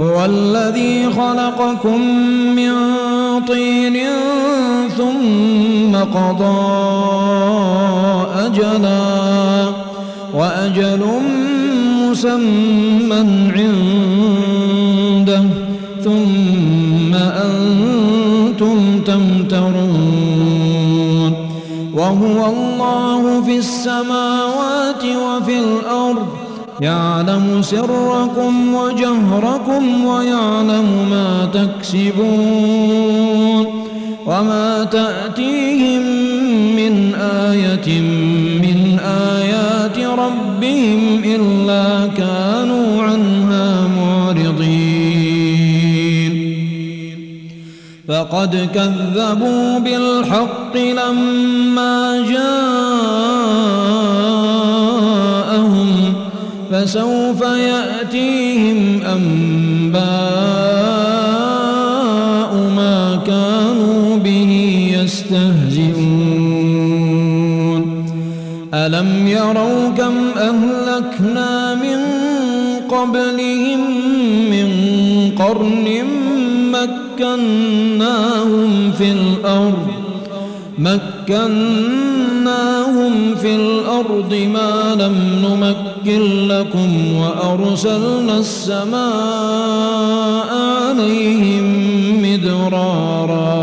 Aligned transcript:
هو 0.00 0.24
الذي 0.24 1.10
خلقكم 1.12 2.00
من 2.56 2.72
طين 3.46 3.96
ثم 4.96 5.96
قضى 5.96 6.58
أجلا 8.46 9.68
وأجل 10.34 11.06
مسمى 12.02 13.14
عنده 13.56 15.44
ثم 16.04 17.14
أنتم 17.14 19.00
تمترون 19.06 20.28
وهو 21.94 22.46
الله 22.46 23.42
في 23.42 23.58
السماوات 23.58 25.04
وفي 25.04 25.58
الأرض 25.58 26.37
يعلم 26.80 27.62
سركم 27.62 28.74
وجهركم 28.74 30.04
ويعلم 30.04 31.08
ما 31.10 31.48
تكسبون 31.54 33.08
وما 34.26 34.84
تأتيهم 34.84 36.02
من 36.76 37.14
آية 37.14 38.00
من 38.62 38.98
آيات 39.04 39.98
ربهم 39.98 41.22
إلا 41.24 42.06
كانوا 42.16 43.02
عنها 43.02 43.88
معرضين. 43.96 45.08
فقد 48.08 48.68
كذبوا 48.74 49.78
بالحق 49.78 50.76
لما 50.76 52.26
جاءهم 52.30 53.08
فسوف 56.78 57.40
يأتيهم 57.42 59.02
أنباء 59.02 60.02
ما 62.76 63.18
كانوا 63.26 64.18
به 64.18 64.52
يستهزئون. 65.00 65.98
ألم 68.74 69.28
يروا 69.28 69.88
كم 69.98 70.14
أهلكنا 70.36 71.74
من 71.74 72.00
قبلهم 72.88 73.80
من 74.50 74.68
قرن 75.38 76.04
مكناهم 76.72 78.70
في 78.98 79.12
الأرض 79.12 79.88
مكناهم 80.78 81.54
في 83.34 83.54
الأرض 83.54 84.34
ما 84.52 84.94
لم 84.94 85.16
نمكن 85.42 85.97
لكم 86.48 87.14
وأرسلنا 87.20 88.38
السماء 88.38 88.98
عليهم 90.52 91.64
مدرارا. 92.22 93.58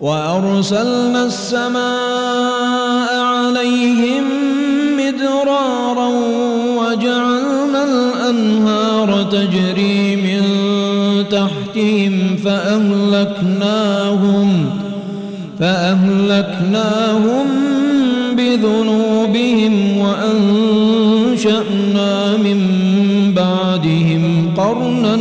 وأرسلنا 0.00 1.24
السماء 1.24 3.20
عليهم 3.20 4.24
مدرارا 4.96 6.08
وجعلنا 6.78 7.84
الأنهار 7.84 9.22
تجري 9.22 10.16
من 10.16 10.42
تحتهم 11.30 12.36
فأهلكناهم 12.44 14.06
فأهلكناهم 15.60 17.46
بذنوبهم 18.36 19.05
وأنشأنا 20.02 21.66
من 22.36 22.60
بعدهم 23.36 24.24
قرنا 24.56 25.18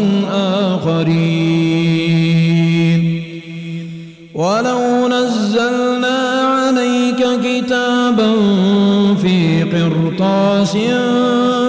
آخرين. 0.75 1.85
ولو 4.35 5.07
نزلنا 5.07 6.17
عليك 6.41 7.21
كتابا 7.43 8.31
في 9.21 9.63
قرطاس 9.63 10.77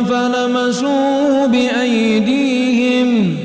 فلمسوه 0.09 1.47
بأيديهم 1.47 3.37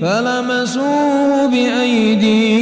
فلمسوه 0.00 1.46
بأيديهم 1.46 2.53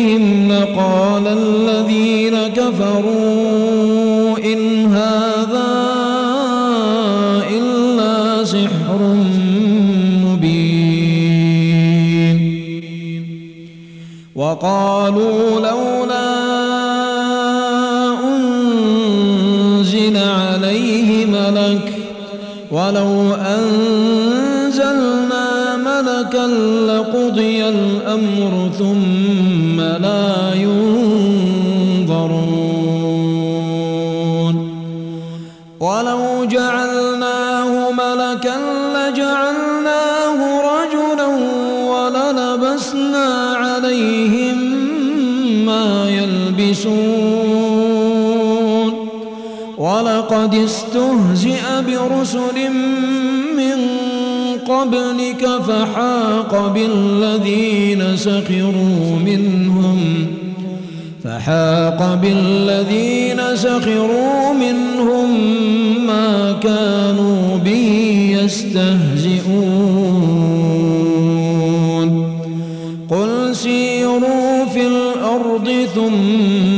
وقالوا 14.52 15.60
لولا 15.60 16.32
أنزل 18.24 20.16
عليه 20.16 21.26
ملك 21.26 21.92
ولو 22.70 23.34
أنزلنا 23.56 24.96
ملكا 25.76 26.46
لقضي 26.86 27.68
الأمر 27.68 28.61
ولقد 50.32 50.54
استهزئ 50.54 51.62
برسل 51.86 52.70
من 53.56 53.78
قبلك 54.68 55.46
فحاق 55.68 56.72
بالذين 56.74 58.16
سخروا 58.16 59.16
منهم 59.26 60.26
فحاق 61.24 62.14
بالذين 62.22 63.40
سخروا 63.54 64.52
منهم 64.52 65.28
ما 66.06 66.52
كانوا 66.62 67.56
به 67.64 68.36
يستهزئون 68.42 69.52
قل 73.10 73.56
سيروا 73.56 74.64
في 74.64 74.86
الأرض 74.86 75.86
ثم 75.94 76.71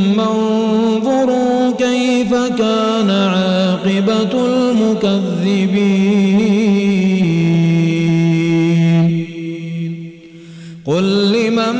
المكذبين 4.94 5.90
قل 10.86 11.32
لمن 11.32 11.76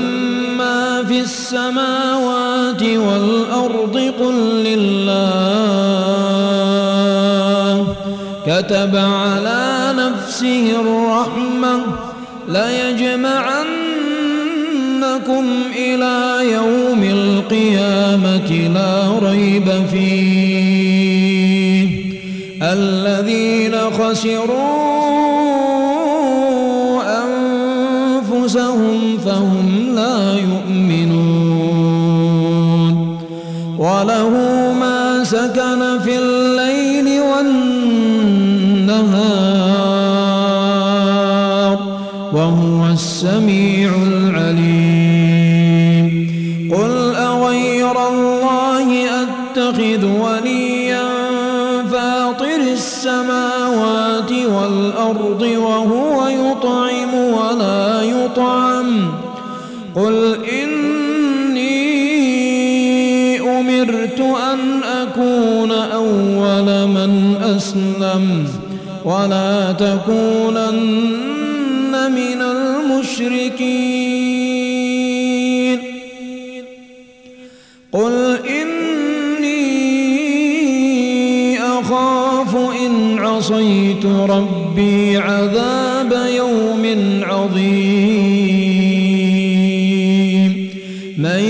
ما 0.58 1.04
في 1.04 1.20
السماوات 1.20 2.82
والأرض 2.82 4.12
قل 4.20 4.34
لله. 4.64 5.14
كتب 8.46 8.96
على 8.96 9.94
نفسه 9.98 10.80
الرحمة 10.80 11.80
ليجمعنكم 12.48 13.34
إلى 15.76 16.52
يوم 16.52 17.02
القيامة 17.02 18.50
لا 18.74 19.18
ريب 19.28 19.86
فيه. 19.92 20.73
خسروا 24.13 24.72
أسلم 68.14 68.48
ولا 69.04 69.72
تكونن 69.72 70.72
من 72.12 72.42
المشركين. 72.42 73.78
قل 77.92 78.38
إني 78.48 79.54
أخاف 81.58 82.56
إن 82.86 83.18
عصيت 83.18 84.06
ربي 84.06 85.16
عذاب 85.16 86.26
يوم 86.36 86.84
عظيم. 87.22 87.94
من 91.18 91.40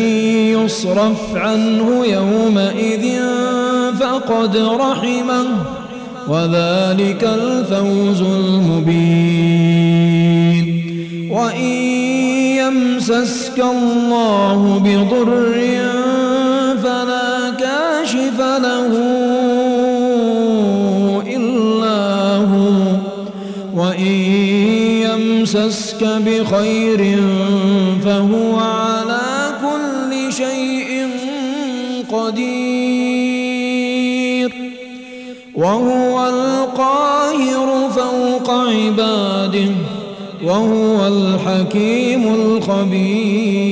يصرف 0.65 1.37
عنه 1.37 2.07
يومئذ 2.07 3.21
فقد 4.01 4.57
رحمه. 4.57 5.74
وذلك 6.29 7.25
الفوز 7.25 8.21
المبين. 8.21 9.45
وإن 11.31 11.73
يمسسك 12.61 13.59
الله 13.59 14.79
بضر 14.85 15.55
فلا 16.83 17.51
كاشف 17.51 18.39
له 18.39 18.91
إلا 21.37 22.37
هو. 22.37 22.79
وإن 23.75 24.15
يمسسك 25.07 26.03
بخير 26.05 27.01
فهو 28.05 28.57
على 28.57 29.29
كل 29.63 30.33
شيء 30.33 30.91
قدير. 32.13 32.65
وهو 35.55 36.14
وهو 40.45 41.07
الحكيم 41.07 42.35
الخبير. 42.35 43.65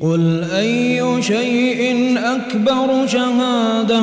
قل 0.00 0.44
أي 0.54 1.22
شيء 1.22 2.14
أكبر 2.18 3.06
شهادة؟ 3.06 4.02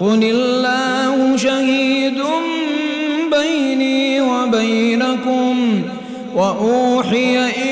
قل 0.00 0.24
الله 0.24 1.36
شهيد 1.36 2.18
بيني 3.30 4.20
وبينكم 4.20 5.82
وأوحي 6.36 7.38
إلي 7.38 7.63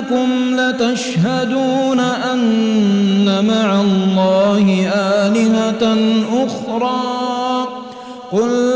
أئنكم 0.00 0.60
لتشهدون 0.60 2.00
أن 2.00 3.44
مع 3.44 3.80
الله 3.80 4.90
آلهة 4.94 5.96
أخرى. 6.44 7.68
قل 8.32 8.69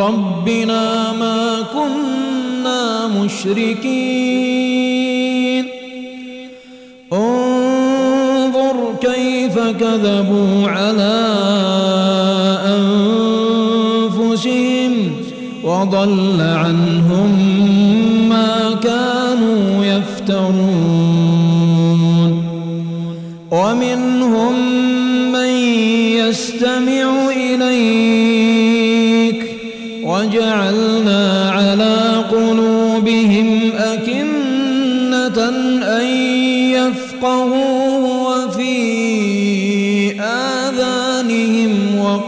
ربنا 0.00 1.12
ما 1.12 1.62
كنا 1.74 3.06
مشركين. 3.06 4.68
انظر 7.12 8.94
كيف 9.00 9.58
كذبوا 9.58 10.68
على 10.68 11.18
أنفسهم 14.18 14.92
وضل 15.64 16.40
عنهم 16.40 17.30
ما 18.28 18.74
كانوا 18.82 19.84
يفترون. 19.84 21.27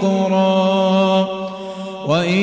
وقرا. 0.02 1.28
وإن 2.06 2.38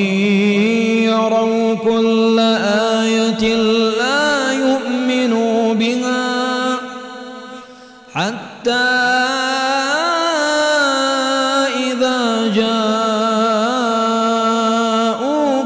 يروا 1.03 1.73
كل 1.73 2.39
آية 2.39 3.55
لا 3.99 4.51
يؤمنوا 4.51 5.73
بها 5.73 6.75
حتى 8.13 8.71
إذا 11.91 12.47
جاءوك 12.55 12.93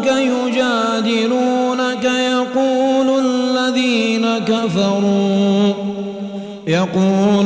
يجادلونك 0.08 2.06
يقول 2.06 3.26
الذين 3.26 4.38
كفروا 4.38 5.74
يقول 6.68 7.41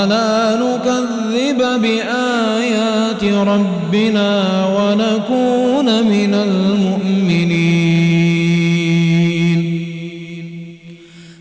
ولا 0.00 0.56
نكذب 0.56 1.60
بآيات 1.82 3.24
ربنا 3.24 4.30
ونكون 4.76 6.04
من 6.04 6.34
المؤمنين. 6.34 7.60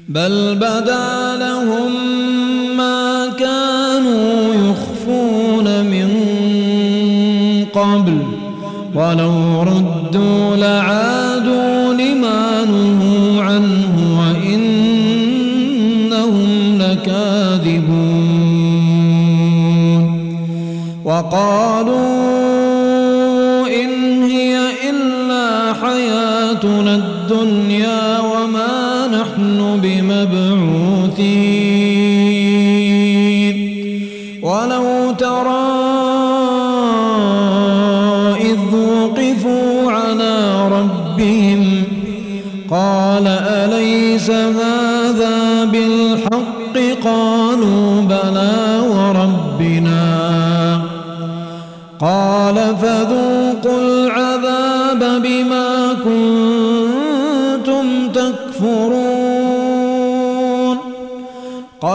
بل 0.10 0.56
بدا 0.56 1.38
لهم 1.39 1.92
ما 2.78 3.28
كانوا 3.39 4.56
يخفون 4.56 5.86
من 5.86 6.10
قبل. 7.74 8.18
ولو 8.96 9.63
ردوا 9.63 10.56
لعادوا 10.56 11.94
لما 11.94 12.66
نهوا 12.66 13.44
عنه 13.44 14.20
وإنهم 14.20 14.89
لكاذبون. 16.82 17.99
وقالوا 21.10 21.98
إن 23.68 24.24
هي 24.24 24.58
إلا 24.89 25.74
حياتنا 25.74 26.96
الدنيا 26.96 28.20
وما 28.20 29.08
نحن 29.08 29.80
بمبعوثين. 29.84 31.59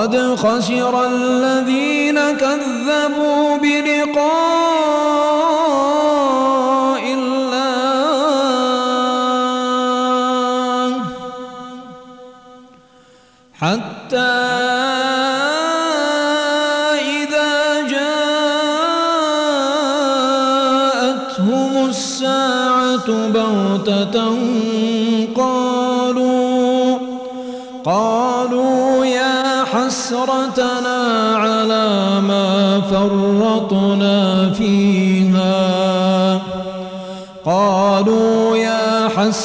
قد 0.04 0.34
خسر 0.36 1.06
الذين 1.06 1.63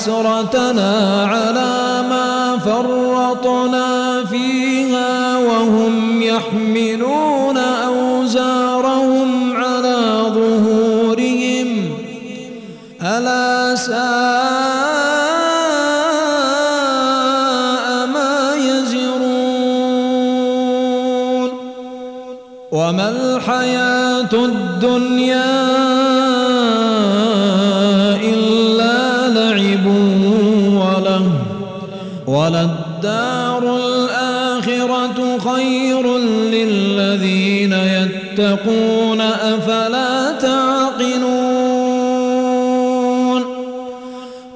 حسرتنا 0.09 1.25
على 1.25 2.03
ما 2.09 2.57
فرطنا 2.65 4.25
فيها 4.25 5.37
وهم 5.37 6.21
يحملون 6.21 7.57
أوزارهم 7.57 9.53
على 9.53 10.23
ظهورهم. 10.33 11.93
ألا 13.01 13.75
ساء 13.75 13.97
ما 18.13 18.55
يزرون. 18.55 19.89
وما 22.71 23.09
الحياة 23.09 24.33
الدنيا 24.33 25.98
وللدار 32.49 33.63
الآخرة 33.75 35.37
خير 35.37 36.17
للذين 36.17 37.73
يتقون 37.73 39.21
أفلا 39.21 40.31
تعقلون؟ 40.31 41.49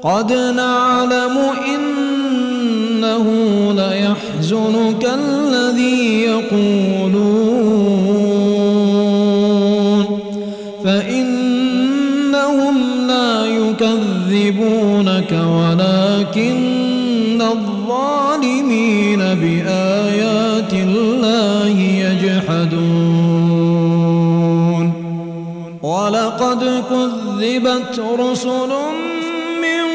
قد 0.03 0.33
نعلم 0.33 1.37
إنه 1.75 3.25
ليحزنك 3.73 5.09
الذي 5.13 6.23
يقولون. 6.23 7.63
فإنهم 10.83 12.75
لا 13.07 13.45
يكذبونك 13.45 15.31
ولكن 15.31 16.62
كذبت 27.53 27.99
رسل 28.19 28.71
من 29.61 29.85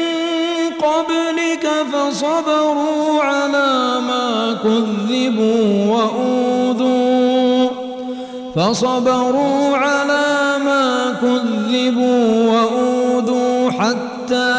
قبلك 0.79 1.65
فصبروا 1.93 3.23
على 3.23 3.99
ما 4.07 4.57
كذبوا 4.63 5.85
وأوذوا 5.85 7.69
فصبروا 8.55 9.77
على 9.77 10.57
ما 10.65 11.15
كذبوا 11.21 12.51
وأوذوا 12.51 13.71
حتى 13.71 14.55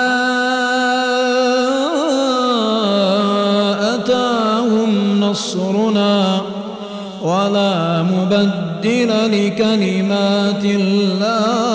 أتاهم 3.94 5.20
نصرنا 5.20 6.42
ولا 7.22 8.02
مبدل 8.02 9.10
لكلمات 9.32 10.64
الله. 10.64 11.69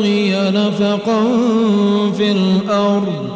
تبتغي 0.00 0.50
نفقا 0.50 1.22
في 2.16 2.32
الأرض 2.32 3.30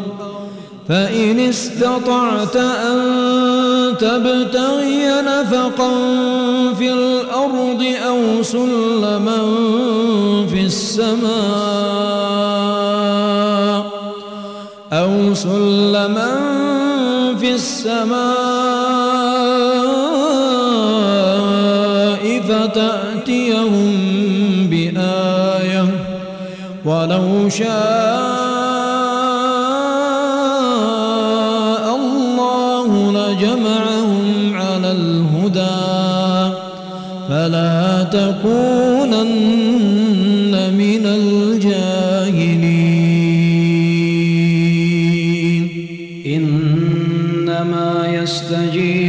فإن 0.88 1.40
استطعت 1.40 2.56
أن 2.56 2.98
تبتغي 4.00 5.06
نفقا 5.20 5.90
في 6.78 6.92
الأرض 6.92 7.84
أو 8.08 8.42
سلما 8.42 9.38
في 10.50 10.60
السماء 10.60 11.34
أو 14.92 15.34
سلما 15.34 16.40
في 17.40 17.54
السماء 17.54 18.43
ولو 26.94 27.48
شاء 27.48 27.66
الله 31.96 32.90
لجمعهم 33.12 34.26
على 34.54 34.90
الهدى. 34.92 36.54
فلا 37.28 38.02
تكونن 38.02 39.24
من 40.78 41.06
الجاهلين. 41.06 42.04
إنما 46.26 47.90
يستجيب 48.22 49.03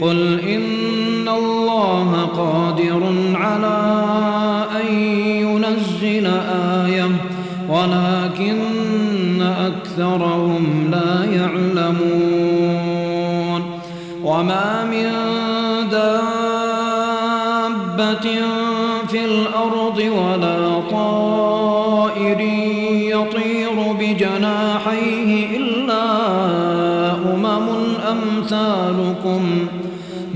قل 0.00 0.40
إن 0.40 1.28
الله 1.28 2.28
قادر 2.36 3.12
على 3.34 3.80
أن 4.80 4.94
ينزل 5.44 6.26
آية 6.86 7.08
ولكن 7.68 9.42
أكثرهم 9.42 10.49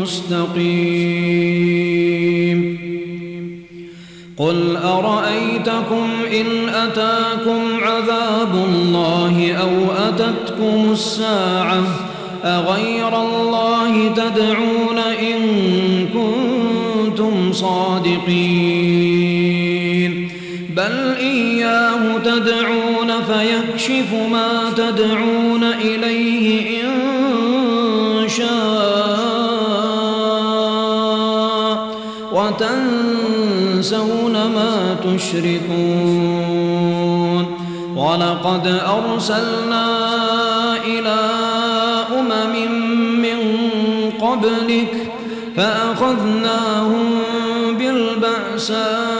مستقيم. 0.00 1.00
قل 4.36 4.76
أرأيتكم 4.76 6.08
إن 6.40 6.68
أتاكم 6.68 7.60
عذاب 7.82 8.54
الله 8.54 9.52
أو 9.52 9.92
أتتكم 10.08 10.92
الساعة 10.92 11.82
أغير 12.44 13.22
الله 13.22 14.14
تدعون 14.14 14.98
إن 14.98 15.40
كنتم 16.14 17.52
صادقين. 17.52 19.10
بل 20.76 21.14
إياه 21.20 22.18
تدعون 22.24 23.10
فيكشف 23.22 24.14
ما 24.32 24.72
تدعون 24.76 25.64
إليه 25.64 26.69
وتنسون 32.32 34.32
ما 34.32 34.96
تشركون. 35.04 36.70
ولقد 37.96 38.66
أرسلنا 38.66 39.86
إلى 40.84 41.20
أمم 42.18 42.54
من 43.22 43.38
قبلك 44.20 44.94
فأخذناهم 45.56 47.06
بالبأساء 47.78 49.19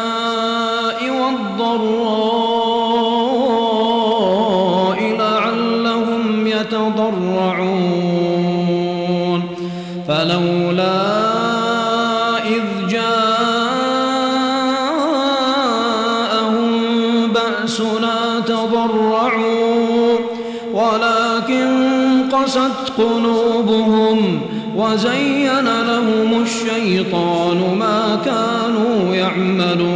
الشيطان 26.91 27.79
ما 27.79 28.19
كانوا 28.25 29.15
يعملون. 29.15 29.91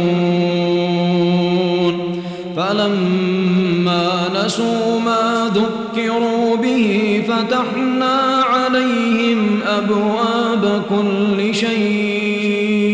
فلما 2.57 4.29
نسوا 4.35 4.99
ما 5.05 5.51
ذكروا 5.55 6.55
به 6.55 7.23
فتحنا 7.27 8.43
عليهم 8.43 9.59
أبواب 9.67 10.83
كل 10.89 11.55
شيء. 11.55 12.85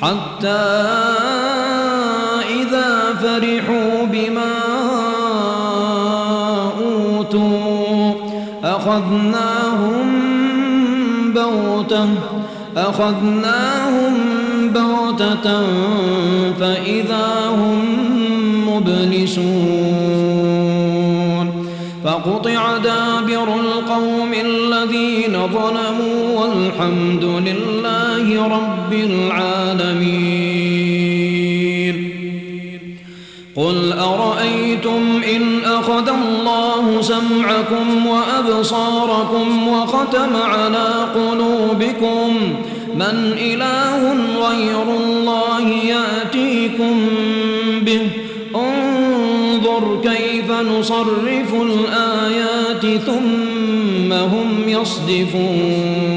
حتى 0.00 0.64
إذا 2.60 3.14
فرحوا 3.22 4.04
بما 4.12 4.54
أوتوا 6.80 8.14
أخذناهم 8.64 10.24
بغتة. 11.34 12.08
أخذناهم 12.88 14.14
بغتة 14.74 15.66
فإذا 16.60 17.48
هم 17.48 17.78
مبلسون 18.68 20.34
فقطع 22.04 22.76
دابر 22.76 23.54
القوم 23.60 24.34
الذين 24.34 25.32
ظلموا 25.32 26.40
والحمد 26.40 27.24
لله 27.24 28.48
رب 28.48 28.92
العالمين 28.92 30.44
قل 33.56 33.92
أرأيتم 33.92 35.22
إن 35.36 35.64
أخذ 35.64 36.08
الله 36.08 37.00
سمعكم 37.02 38.06
وأبصاركم 38.06 39.68
وختم 39.68 40.36
على 40.36 40.88
قلوبكم 41.14 42.54
من 42.94 43.34
إله 43.38 44.12
غير 44.48 44.82
الله 44.82 45.68
يأتيكم 45.68 47.06
به. 47.80 48.08
انظر 48.54 50.00
كيف 50.02 50.50
نصرف 50.50 51.54
الآيات 51.54 53.02
ثم 53.06 54.12
هم 54.12 54.48
يصدفون. 54.66 56.14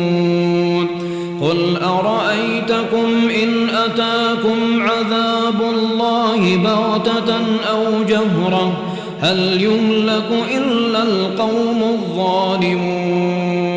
قل 1.41 1.77
أرأيتكم 1.77 3.29
إن 3.43 3.69
أتاكم 3.69 4.81
عذاب 4.81 5.61
الله 5.61 6.57
بغتة 6.57 7.35
أو 7.71 8.03
جهرة؟ 8.03 8.77
هل 9.21 9.61
يملك 9.61 10.29
إلا 10.55 11.03
القوم 11.03 11.83
الظالمون؟ 11.83 13.76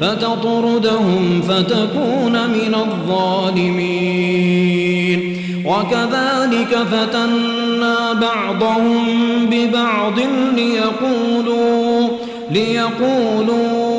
فتطردهم 0.00 1.42
فتكون 1.48 2.32
من 2.32 2.74
الظالمين. 2.74 4.40
وكذلك 5.64 6.78
فتنا 6.92 8.12
بعضهم 8.12 9.06
ببعض 9.50 10.18
ليقولوا 10.56 12.08
ليقولوا 12.50 13.89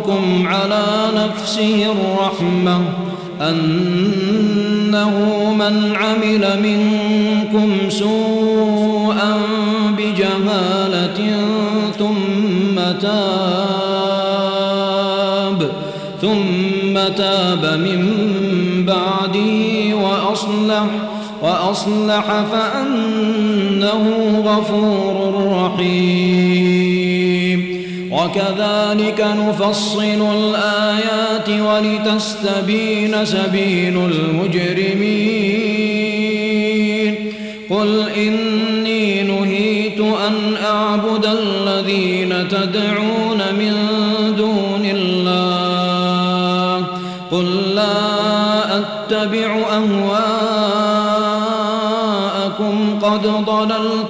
ربكم 0.00 0.46
على 0.46 0.84
نفسه 1.16 1.92
الرحمة 1.92 2.80
أنه 3.40 5.14
من 5.58 5.96
عمل 5.96 6.44
منكم 6.62 7.90
سوءا 7.90 9.38
بجهالة 9.98 11.36
ثم 11.98 12.76
تاب 13.00 13.20
ثم 16.22 16.94
تاب 17.16 17.64
من 17.64 18.00
بعده 18.86 19.94
وأصلح 19.96 20.86
وأصلح 21.42 22.24
فأنه 22.52 24.04
غفور 24.46 25.34
رحيم. 25.52 26.69
وكذلك 28.20 29.20
نفصل 29.20 30.20
الآيات 30.36 31.48
ولتستبين 31.48 33.24
سبيل 33.24 33.96
المجرمين. 33.96 35.40
قل 37.70 38.08
إني 38.16 39.22
نهيت 39.22 40.00
أن 40.00 40.56
أعبد 40.64 41.26
الذين 41.26 42.48
تدعون 42.48 43.42
من 43.58 43.74
دون 44.36 44.84
الله. 44.84 46.86
قل 47.30 47.74
لا 47.74 48.78
أتبع 48.78 49.58
أهواءكم 49.72 50.20
قد 53.02 53.26
ضللت 53.46 54.09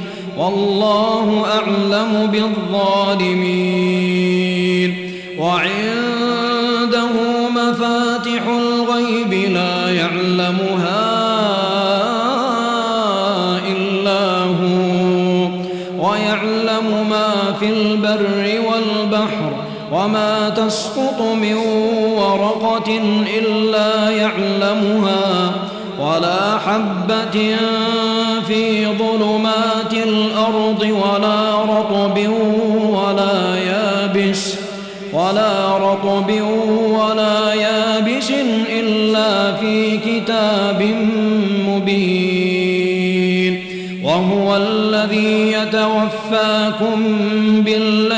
والله 0.37 1.45
أعلم 1.51 2.29
بالظالمين. 2.31 3.71
وعنده 5.39 7.09
مفاتح 7.55 8.41
الغيب 8.47 9.33
لا 9.53 9.89
يعلمها 9.89 11.11
إلا 13.67 14.43
هو. 14.43 15.49
ويعلم 15.99 17.09
ما 17.09 17.31
في 17.59 17.69
البر 17.69 18.61
والبحر 18.69 19.53
وما 19.91 20.49
تسقط 20.49 21.21
من 21.21 21.55
ورقة 22.17 22.99
إلا 23.37 24.09
يعلمها. 24.09 25.51
ولا 25.99 26.57
حبة 26.57 27.55
في 28.47 28.85
ظلمات 28.85 29.40
الأرض 30.51 30.81
ولا 30.81 31.61
رطب 31.61 32.17
ولا 32.89 33.57
يابس 33.57 34.55
ولا 35.13 35.77
رطب 35.77 36.31
ولا 36.89 37.53
يابس 37.53 38.31
إلا 38.69 39.53
في 39.55 39.97
كتاب 39.97 40.95
مبين 41.67 43.11
وهو 44.03 44.55
الذي 44.57 45.51
يتوفاكم 45.51 47.03
بالليل 47.65 48.10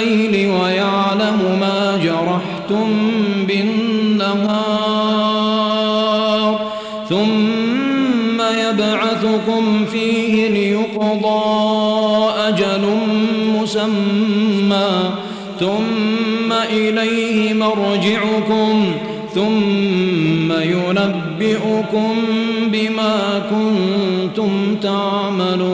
ينبئكم 21.74 22.16
بما 22.68 23.42
كنتم 23.50 24.76
تعملون. 24.82 25.74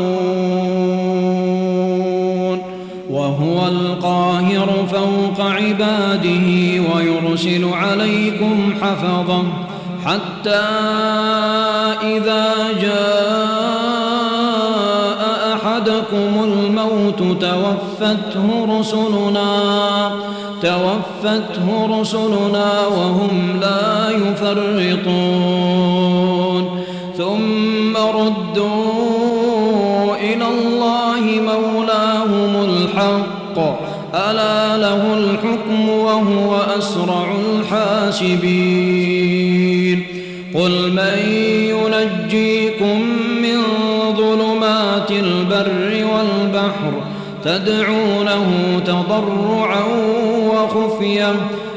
وهو 3.10 3.68
القاهر 3.68 4.88
فوق 4.92 5.46
عباده 5.46 6.48
ويرسل 6.94 7.66
عليكم 7.74 8.74
حفظا 8.82 9.44
حتى 10.06 10.66
إذا 12.04 12.54
جاء 12.82 13.70
أحدكم 15.54 16.44
الموت 16.44 17.20
توفته 17.20 18.80
رسلنا. 18.80 20.12
توفته 20.62 22.00
رسلنا 22.02 22.88
وهم 22.88 23.60
لا 23.62 24.10
يفرطون. 24.10 25.60
ثم 27.18 27.98
ردوا 27.98 30.16
إلى 30.16 30.48
الله 30.48 31.42
مولاهم 31.42 32.70
الحق. 32.70 33.58
ألا 34.16 34.78
له 34.78 35.14
الحكم 35.14 35.90
وهو 35.90 36.56
أسرع 36.78 37.36
الحاسبين. 37.60 39.40
قل 40.56 40.92
من 40.92 41.20
ينجيكم 41.70 43.02
من 43.42 43.60
ظلمات 44.18 45.12
البر 45.12 46.06
والبحر 46.14 46.94
تدعونه 47.44 48.48
تضرعا 48.86 49.84
وخفيا 50.80 51.36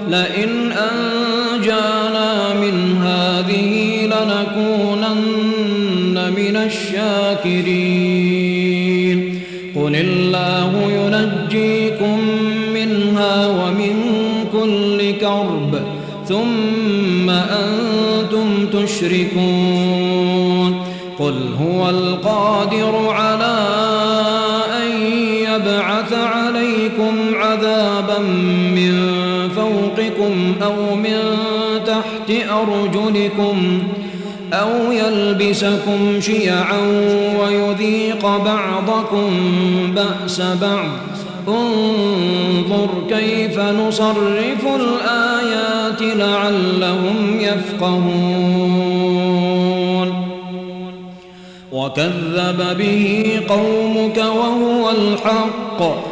لئن 0.09 0.73
أنجانا 0.73 2.55
من 2.55 2.97
هذه 2.97 4.07
لنكونن 4.07 5.13
من 6.37 6.57
الشاكرين. 6.57 7.83
قل 9.77 9.97
الله 9.97 10.73
ينجيكم 10.93 12.19
منها 12.75 13.47
ومن 13.47 13.97
كل 14.53 15.13
كرب 15.21 15.81
ثم 16.29 17.31
أنتم 17.31 18.67
تشركون. 18.73 20.33
قل 21.19 21.35
هو 21.61 21.91
القادر 21.91 23.09
على 23.09 23.72
من 28.75 29.13
فوقكم 29.57 30.55
أو 30.63 30.97
من 30.97 31.19
تحت 31.87 32.31
أرجلكم 32.51 33.83
أو 34.53 34.93
يلبسكم 34.93 36.21
شيعا 36.21 36.81
ويذيق 37.41 38.23
بعضكم 38.23 39.31
بأس 39.95 40.41
بعض 40.41 41.13
انظر 41.49 42.89
كيف 43.09 43.59
نصرف 43.61 44.67
الآيات 44.75 46.03
لعلهم 46.03 47.41
يفقهون 47.41 48.83
وكذب 51.73 52.77
به 52.79 53.41
قومك 53.49 54.17
وهو 54.17 54.91
الحق 54.91 56.12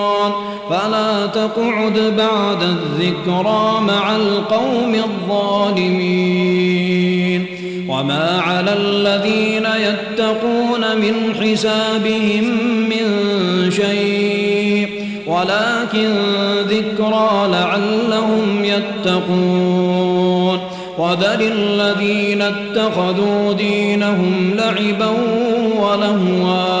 فلا 0.71 1.25
تقعد 1.25 2.13
بعد 2.17 2.63
الذكرى 2.63 3.81
مع 3.87 4.15
القوم 4.15 4.95
الظالمين. 4.95 7.45
وما 7.89 8.41
على 8.41 8.73
الذين 8.73 9.65
يتقون 9.65 10.97
من 10.97 11.35
حسابهم 11.41 12.43
من 12.89 13.05
شيء 13.71 14.89
ولكن 15.27 16.13
ذكرى 16.67 17.47
لعلهم 17.51 18.65
يتقون. 18.65 20.59
وذل 20.97 21.41
الذين 21.41 22.41
اتخذوا 22.41 23.53
دينهم 23.53 24.53
لعبا 24.55 25.09
ولهوا. 25.79 26.80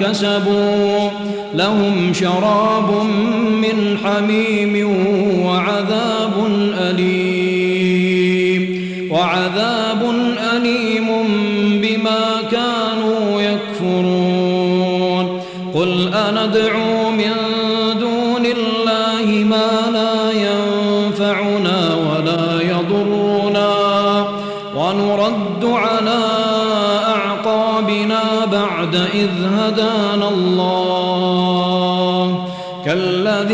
كسبوا. 0.00 1.10
لهم 1.54 2.12
شراب 2.12 3.04
من 3.62 3.98
حميم 4.04 4.88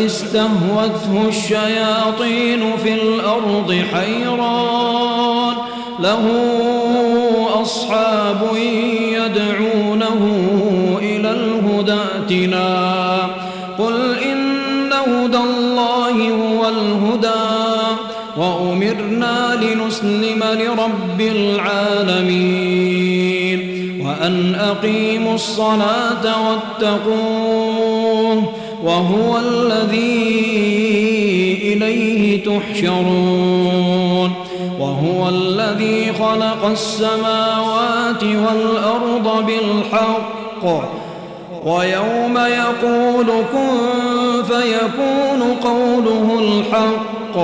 استهوته 0.09 1.27
الشياطين 1.27 2.77
في 2.83 2.93
الأرض 2.93 3.83
حيران. 3.93 5.53
له 5.99 6.25
أصحاب 7.61 8.41
يدعونه 9.13 10.21
إلى 11.01 11.31
الهدى 11.31 11.93
ائتنا. 11.93 13.17
قل 13.79 14.17
إن 14.31 14.93
هدى 14.93 15.37
الله 15.37 16.15
هو 16.29 16.67
الهدى. 16.69 17.49
وأمرنا 18.37 19.59
لنسلم 19.61 20.43
لرب 20.43 21.21
العالمين. 21.21 22.49
وأن 24.05 24.55
أقيموا 24.55 25.35
الصلاة 25.35 26.49
واتقوه 26.49 27.68
وهو 28.83 29.37
الذي 29.37 30.39
إليه 31.63 32.43
تحشرون. 32.43 34.31
وهو 34.79 35.29
الذي 35.29 36.13
خلق 36.13 36.65
السماوات 36.71 38.23
والأرض 38.23 39.45
بالحق. 39.45 40.63
ويوم 41.65 42.37
يقول 42.37 43.25
كن 43.25 43.77
فيكون 44.43 45.41
قوله 45.63 46.39
الحق. 46.39 47.37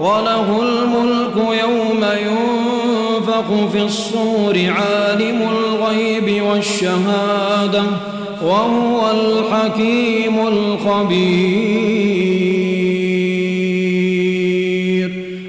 وله 0.00 0.62
الملك 0.62 1.36
يوم 1.36 2.04
ينفق 2.04 3.68
في 3.72 3.82
الصور 3.82 4.54
عالم 4.54 5.48
الغيب 5.50 6.42
والشهادة. 6.42 7.82
وهو 8.44 9.10
الحكيم 9.10 10.46
الخبير. 10.46 11.62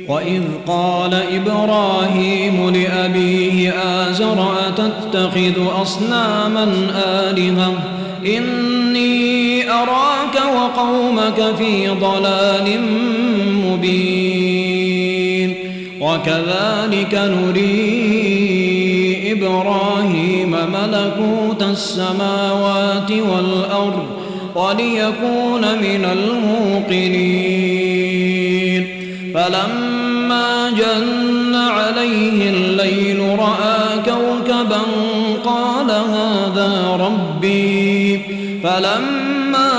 وإذ 0.07 0.41
قال 0.67 1.13
إبراهيم 1.13 2.69
لأبيه 2.69 3.71
آزر 3.71 4.51
أتتخذ 4.67 5.81
أصناما 5.81 6.63
آلهة؟ 7.05 7.73
إني 8.37 9.69
أراك 9.71 10.35
وقومك 10.55 11.55
في 11.57 11.87
ضلال 11.87 12.81
مبين. 13.65 15.55
وكذلك 16.01 17.13
نري 17.13 18.03
إبراهيم 19.31 20.51
ملكوت 20.51 21.52
السماوات 21.73 23.11
والأرض 23.11 24.05
وليكون 24.55 25.61
من 25.61 26.05
الموقنين. 26.11 27.33
فلما 29.35 30.69
جن 30.69 31.55
عليه 31.55 32.49
الليل 32.49 33.39
رأى 33.39 33.99
كوكبا 34.05 34.81
قال 35.45 35.91
هذا 35.91 36.97
ربي. 36.99 38.19
فلما 38.63 39.71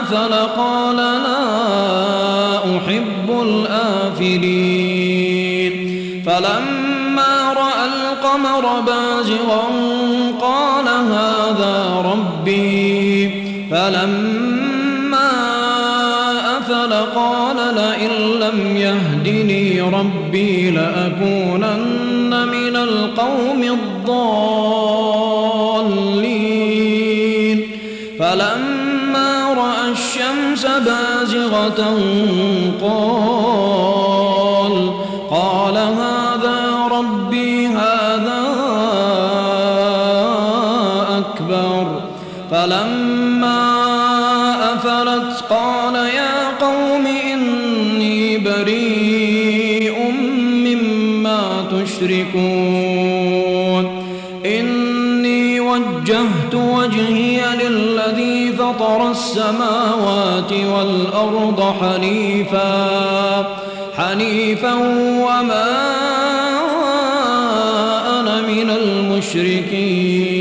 أفل 0.00 0.32
قال 0.34 0.96
لا 0.96 2.58
أحب 2.76 3.28
الآفلين. 3.42 4.52
فلما 6.26 7.52
رأى 7.52 7.84
القمر 7.84 8.80
بازغا 8.80 9.81
ربي. 12.52 13.42
فلما 13.70 15.32
أفل 16.58 16.92
قال 16.92 17.56
لئن 17.56 18.10
لم 18.40 18.76
يهدني 18.76 19.80
ربي 19.80 20.70
لأكونن 20.70 22.48
من 22.48 22.76
القوم 22.76 23.62
الضالين. 23.62 24.22
فلما 28.18 29.54
رأى 29.54 29.90
الشمس 29.92 30.66
بازغة 30.66 31.98
السماوات 59.52 60.52
والأرض 60.52 61.74
حنيفا 61.80 62.72
حنيفا 63.96 64.74
وما 65.24 65.70
أنا 68.20 68.40
من 68.40 68.70
المشركين. 68.70 70.31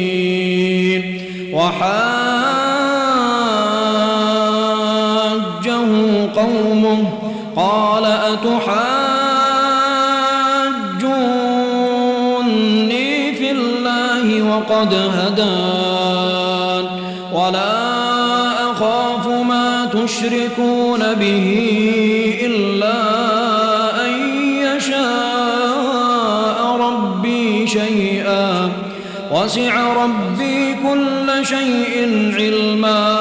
وسع 29.43 30.03
ربي 30.03 30.73
كل 30.73 31.45
شيء 31.45 31.93
علما 32.35 33.17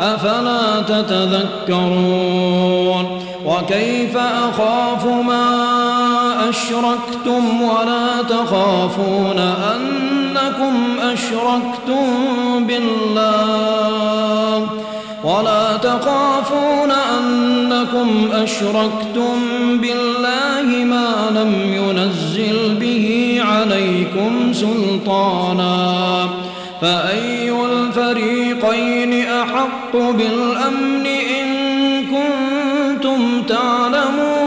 أفلا 0.00 0.82
تتذكرون؟ 0.88 2.26
وكيف 3.46 4.16
أخاف 4.16 5.06
ما 5.06 6.48
أشركتم؟ 6.48 7.62
ولا 7.62 8.22
تخافون 8.28 9.38
أنكم 9.74 10.74
أشركتم 11.00 12.06
بالله. 12.66 14.06
ولا 15.24 15.76
تخافون 15.76 16.90
أنكم 16.90 18.28
أشركتم 18.32 19.36
بالله 19.70 20.84
ما 20.84 21.30
لم 21.30 21.75
سلطانا. 24.60 26.28
فأي 26.82 27.50
الفريقين 27.64 29.26
أحق 29.26 29.92
بالأمن 29.92 31.06
إن 31.06 31.46
كنتم 32.04 33.42
تعلمون؟ 33.42 34.46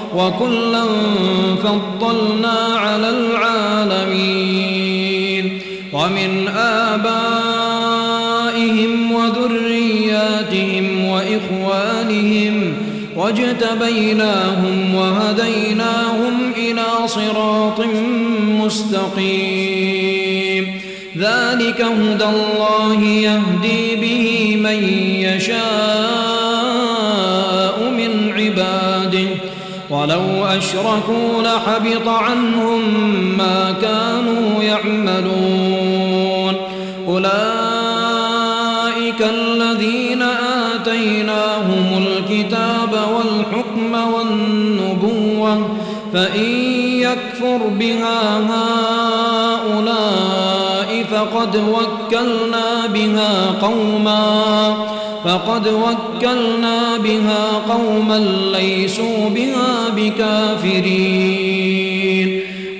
وكلا 0.15 0.85
فضلنا 1.63 2.57
على 2.75 3.09
العالمين. 3.09 4.61
ومن 5.93 6.47
آبائهم 6.57 7.01
وذرياتهم 9.11 11.05
وإخوانهم 11.05 12.73
واجتبيناهم 13.15 14.95
وهديناهم 14.95 16.51
إلى 16.57 16.85
صراط 17.05 17.81
مستقيم. 18.63 20.01
ذلك 21.17 21.81
هدى 21.81 22.25
الله 22.25 23.03
يهدي 23.03 23.95
به 23.95 24.57
من 24.63 24.83
يشاء. 25.19 26.10
ولو 30.01 30.45
أشركوا 30.45 31.41
لحبط 31.41 32.07
عنهم 32.07 32.81
ما 33.37 33.75
كانوا 33.81 34.63
يعملون. 34.63 36.55
أولئك 37.07 37.31
الذين 39.21 40.21
آتيناهم 40.73 42.05
الكتاب 42.07 42.99
والحكم 43.15 44.13
والنبوة 44.13 45.69
فإن 46.13 46.49
يكفر 46.83 47.59
بها 47.79 48.39
هؤلاء 49.59 50.11
فقد 51.11 51.55
وكلنا 51.55 52.87
بها 52.93 53.31
قوما. 53.61 55.00
فقد 55.23 55.67
وكلنا 55.67 56.97
بها 56.97 57.47
قوما 57.69 58.19
ليسوا 58.57 59.29
بها 59.29 59.89
بكافرين. 59.95 61.61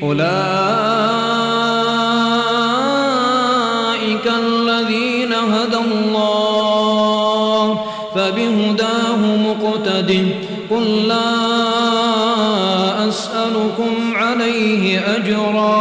أولئك 0.04 0.32
الذين 4.28 5.34
هدى 5.34 5.78
الله 5.78 7.80
فبهداه 8.16 9.22
مقتد 9.48 10.12
قل 10.72 10.86
لا 11.08 11.32
أسألكم 13.10 13.94
عليه 14.16 15.00
أجرا. 15.16 15.81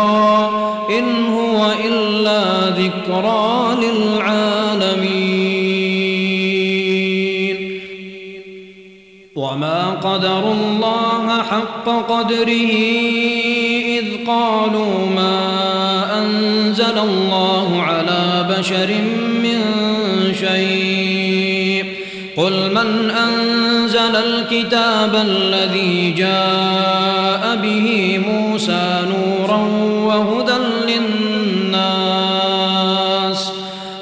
وما 10.05 10.13
قدر 10.13 10.53
الله 10.53 11.43
حق 11.43 11.89
قدره 12.09 12.73
إذ 13.99 14.05
قالوا 14.27 15.07
ما 15.07 16.19
أنزل 16.19 16.99
الله 16.99 17.83
على 17.83 18.47
بشر 18.51 18.95
من 19.43 19.61
شيء 20.35 21.85
قل 22.37 22.71
من 22.71 23.11
أنزل 23.11 24.17
الكتاب 24.17 25.15
الذي 25.15 26.11
جاء 26.11 27.57
به 27.63 28.21
موسى 28.27 28.90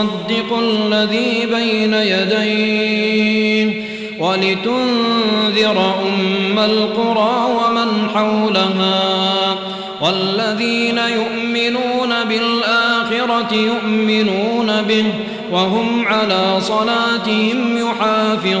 مصدق 0.00 0.58
الذي 0.58 1.46
بين 1.46 1.94
يديه 1.94 3.84
ولتنذر 4.18 5.94
أم 6.02 6.58
القرى 6.58 7.46
ومن 7.60 8.10
حولها 8.14 9.56
والذين 10.00 10.98
يؤمنون 10.98 12.24
بالآخرة 12.28 13.54
يؤمنون 13.54 14.82
به 14.82 15.04
وهم 15.52 16.06
على 16.06 16.60
صلاتهم 16.60 17.78
يحافظون 17.78 18.60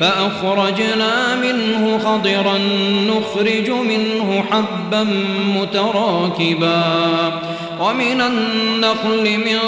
فأخرجنا 0.00 1.36
منه 1.36 1.98
خضرا 1.98 2.58
نخرج 3.08 3.70
منه 3.70 4.44
حبا 4.50 5.06
متراكبا 5.56 6.82
ومن 7.80 8.20
النخل 8.20 9.38
من 9.38 9.58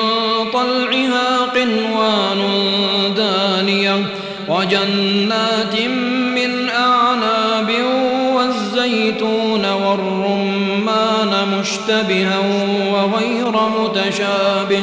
طلعها 0.52 1.38
قنوان 1.54 2.40
دانية 3.16 4.04
وجنات 4.48 5.80
من 6.34 6.68
أعناب 6.68 7.72
والزيتون 8.34 9.66
والرمان 9.66 11.58
مشتبها 11.58 12.38
وغير 12.92 13.52
متشابه 13.80 14.82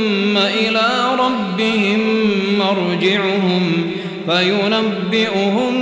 مرجعهم 2.73 3.91
فينبئهم 4.29 5.73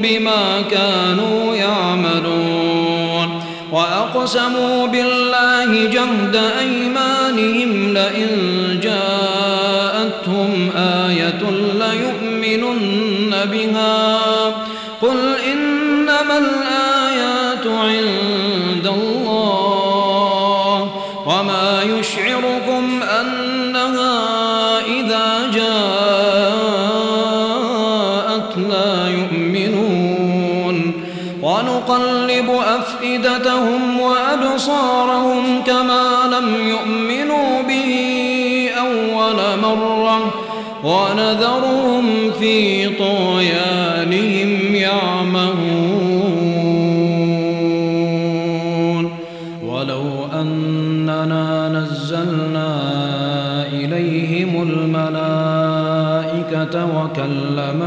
بما 0.00 0.62
كانوا 0.70 1.56
يعملون. 1.56 3.42
وأقسموا 3.72 4.86
بالله 4.86 5.84
جهد 5.84 6.36
أيمانهم 6.58 7.94
لئن 7.94 8.28
جاءتهم 8.82 10.70
آية 10.76 11.42
ليؤمنن 11.74 13.34
بها. 13.52 14.18
قل 15.02 15.18
إنما 15.52 16.38
الآيات 16.38 17.66
عند 17.66 18.19
وأبصارهم 34.60 35.62
كما 35.66 36.04
لم 36.26 36.68
يؤمنوا 36.68 37.62
به 37.62 37.90
أول 38.78 39.36
مرة 39.62 40.34
ونذرهم 40.84 42.30
في 42.40 42.88
طغيانهم 42.88 44.74
يعمهون. 44.74 46.20
ولو 49.64 50.26
أننا 50.40 51.68
نزلنا 51.68 52.70
إليهم 53.72 54.62
الملائكة 54.62 55.64
وكلمهم 56.96 57.79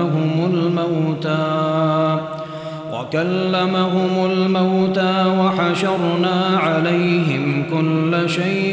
وكلمهم 3.14 4.26
الموتى 4.32 5.26
وحشرنا 5.39 6.59
عليهم 6.64 7.64
كل 7.72 8.30
شيء 8.30 8.72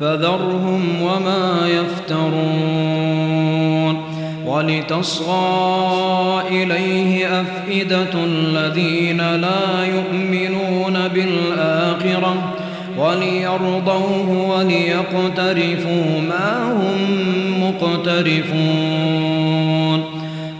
فذرهم 0.00 1.02
وما 1.02 1.68
يفترون 1.68 3.28
ولتصغى 4.46 6.42
إليه 6.50 7.40
أفئدة 7.40 8.24
الذين 8.24 9.36
لا 9.36 9.84
يؤمنون 9.84 11.08
بالآخرة 11.14 12.54
وليرضوه 12.98 14.56
وليقترفوا 14.56 16.20
ما 16.28 16.72
هم 16.72 16.98
مقترفون 17.62 19.18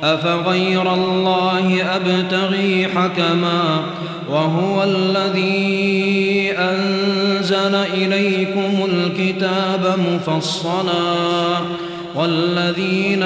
أفغير 0.02 0.94
الله 0.94 1.82
أبتغي 1.96 2.88
حكما 2.96 3.80
وهو 4.30 4.82
الذي 4.82 6.52
أنزل 6.58 7.17
إليكم 7.94 8.88
الكتاب 8.92 9.98
مفصلا 9.98 11.58
والذين 12.14 13.22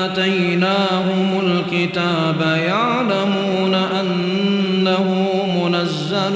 آتيناهم 0.00 1.40
الكتاب 1.42 2.40
يعلمون 2.68 3.74
أنه 3.74 5.28
منزل 5.64 6.32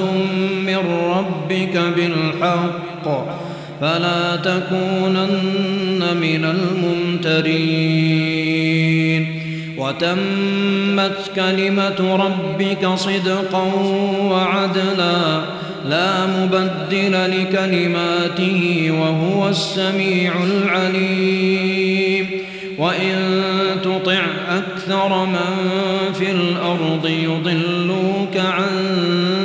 من 0.65 0.77
ربك 1.15 1.77
بالحق 1.95 3.25
فلا 3.81 4.35
تكونن 4.35 6.17
من 6.21 6.45
الممترين 6.45 7.81
وتمت 9.77 11.31
كلمة 11.35 12.15
ربك 12.15 12.87
صدقا 12.95 13.63
وعدلا 14.21 15.41
لا 15.89 16.25
مبدل 16.25 17.11
لكلماته 17.11 18.91
وهو 18.91 19.49
السميع 19.49 20.33
العليم. 20.43 22.27
وإن 22.77 23.15
تطع 23.83 24.21
أكثر 24.49 25.25
من 25.25 25.69
في 26.13 26.31
الأرض 26.31 27.07
يضلوك 27.07 28.37
عن 28.37 28.67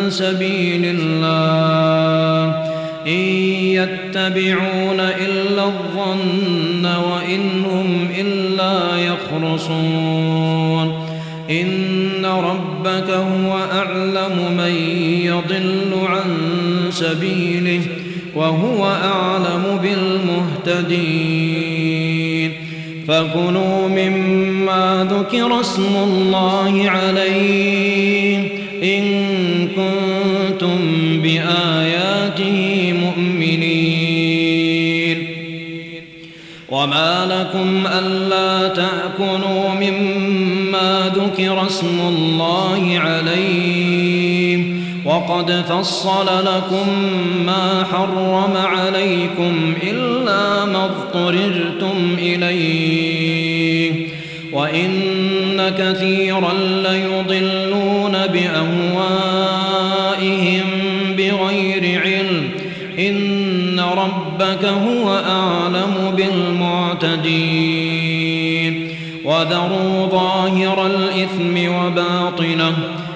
سبيل 0.08 0.84
الله. 0.84 2.54
إن 3.06 3.12
يتبعون 3.12 5.00
إلا 5.00 5.64
الظن 5.64 6.86
وإن 6.86 7.64
هم 7.64 8.08
إلا 8.18 8.96
يخرصون. 8.96 11.06
إن 11.50 12.26
ربك 12.26 13.10
هو 13.10 13.58
أعلم 13.72 14.54
من 14.56 14.74
يضل 15.24 15.75
سبيله 17.06 17.80
وهو 18.34 18.80
أعلم 18.86 19.64
بالمهتدين. 20.74 22.52
فكلوا 23.08 23.88
مما 23.88 25.06
ذكر 25.10 25.60
اسم 25.60 25.96
الله 25.96 26.90
عليه 26.90 28.38
إن 28.82 29.04
كنتم 29.68 30.78
بآياته 31.22 32.92
مؤمنين. 33.02 34.56
وما 36.68 37.14
لكم 37.30 37.86
ألا 37.98 38.68
تأكلوا 38.68 39.64
مما 39.80 41.12
ذكر 41.16 41.66
اسم 41.66 41.98
الله 42.08 42.82
عليه 42.98 43.55
وقد 45.28 45.64
فصل 45.68 46.26
لكم 46.26 46.88
ما 47.46 47.84
حرم 47.92 48.56
عليكم 48.56 49.74
إلا 49.82 50.64
ما 50.64 50.84
اضطررتم 50.84 52.16
إليه. 52.18 54.08
وإن 54.52 55.72
كثيرا 55.78 56.52
ليضلون 56.58 58.12
بأهوائهم 58.12 59.06
بغير 61.16 62.00
علم. 62.00 62.50
إن 62.98 63.80
ربك 63.80 64.64
هو 64.64 65.22
أعلم 65.28 66.14
بالمعتدين. 66.16 68.88
وذروا 69.24 70.06
ظاهر 70.06 70.86
الإثم 70.86 71.74
وباطنه. 71.74 72.76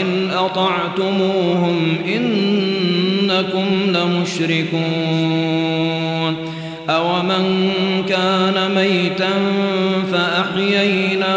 وإن 0.00 0.30
أطعتموهم 0.30 1.96
إنكم 2.06 3.66
لمشركون 3.86 4.80
أومن 6.88 7.72
كان 8.08 8.74
ميتا 8.74 9.30
فأحييناه 10.12 11.30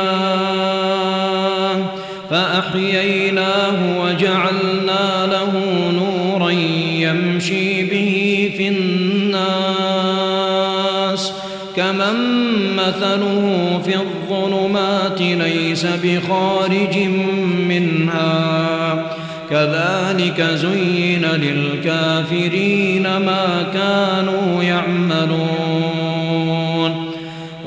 فأحييناه 2.29 3.99
وجعلنا 3.99 5.27
له 5.31 5.51
نورا 5.91 6.51
يمشي 6.99 7.83
به 7.83 8.51
في 8.57 8.67
الناس 8.67 9.93
كمن 11.75 12.43
مثله 12.75 13.81
في 13.85 13.95
الظلمات 13.95 15.21
ليس 15.21 15.85
بخارج 15.85 16.97
كذلك 19.53 20.41
زين 20.41 21.25
للكافرين 21.25 23.03
ما 23.03 23.65
كانوا 23.73 24.63
يعملون. 24.63 25.93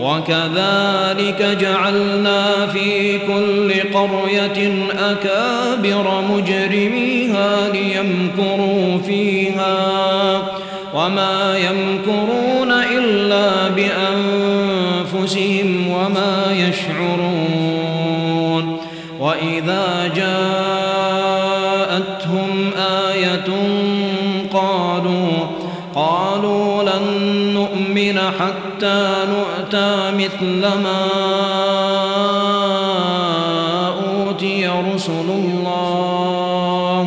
وكذلك 0.01 1.59
جعلنا 1.61 2.67
في 2.67 3.19
كل 3.19 3.73
قرية 3.95 4.73
أكابر 4.99 6.25
مجرميها 6.31 7.69
ليمكروا 7.73 8.99
فيها. 9.07 9.77
وما 10.95 11.59
يمكرون 11.59 12.56
حتى 28.77 29.25
نؤتى 29.33 30.13
مثل 30.15 30.61
ما 30.61 31.03
أوتي 34.05 34.69
رسل 34.95 35.29
الله. 35.29 37.01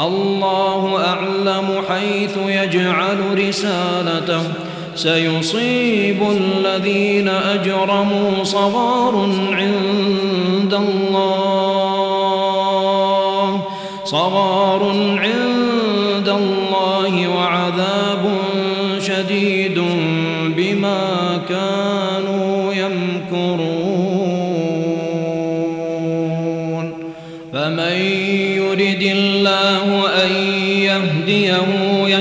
الله 0.00 1.04
أعلم 1.06 1.82
حيث 1.88 2.36
يجعل 2.46 3.48
رسالته. 3.48 4.42
سيصيب 4.94 6.22
الذين 6.30 7.28
أجرموا 7.28 8.44
صغار 8.44 9.14
عند 9.52 10.74
الله. 10.74 11.88
صغار 14.04 14.82
عند 15.18 15.27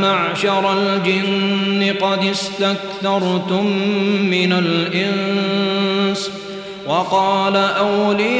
معشر 0.00 0.72
الجن 0.72 1.94
قد 2.00 2.24
استكثرتم 2.24 3.66
من 4.30 4.52
الإنس 4.52 6.30
وقال 6.86 7.56
أولياؤهم 7.56 8.36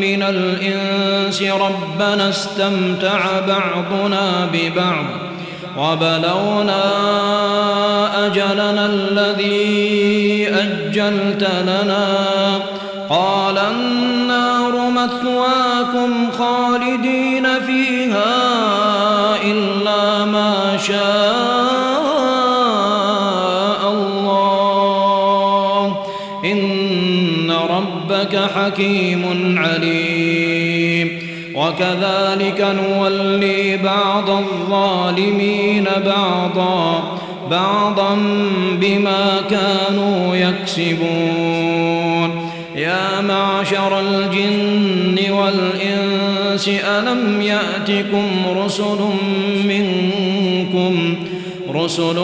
من 0.00 0.22
الإنس 0.22 1.42
ربنا 1.42 2.28
استمتع 2.28 3.40
بعضنا 3.40 4.48
ببعض 4.52 5.04
وبلونا 5.78 6.82
أجلنا 8.26 8.86
الذي 8.86 10.48
أجلت 10.48 11.50
لنا 11.62 12.06
قال 13.10 13.58
النار 13.58 14.90
مثواكم 14.90 16.30
خالدين 16.38 16.83
شاء 20.86 20.94
الله. 23.92 24.44
إن 26.44 27.52
ربك 27.70 28.36
حكيم 28.56 29.54
عليم. 29.58 31.24
وكذلك 31.54 32.60
نولي 32.60 33.76
بعض 33.76 34.30
الظالمين 34.30 35.84
بعضا 36.06 37.02
بعضا 37.50 38.18
بما 38.80 39.40
كانوا 39.50 40.36
يكسبون. 40.36 41.94
يا 42.76 43.20
معشر 43.20 44.00
الجن 44.00 45.30
والإنس 45.30 46.68
ألم 46.68 47.42
يأتكم 47.42 48.26
رسل 48.56 48.98
منكم 49.64 50.13
رسل 51.74 52.20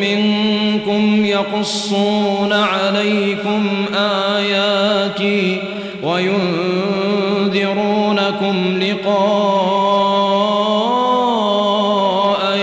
منكم 0.00 1.24
يقصون 1.24 2.52
عليكم 2.52 3.84
آياتي 4.36 5.62
وينذرونكم 6.02 6.42
لقاء 8.82 9.70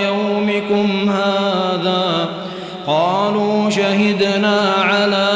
يومكم 0.06 1.10
هذا 1.10 2.30
قالوا 2.88 3.70
شهدنا 3.70 4.74
على 4.78 5.28